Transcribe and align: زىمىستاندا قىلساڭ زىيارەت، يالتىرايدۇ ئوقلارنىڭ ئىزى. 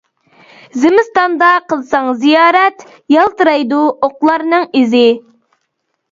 زىمىستاندا 0.83 1.49
قىلساڭ 1.73 2.07
زىيارەت، 2.23 2.81
يالتىرايدۇ 3.15 3.81
ئوقلارنىڭ 4.07 4.65
ئىزى. 4.81 5.03